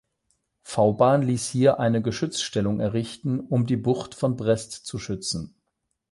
[0.63, 5.53] Vauban ließ hier eine Geschützstellung errichten, um die Bucht von Brest zu schützen.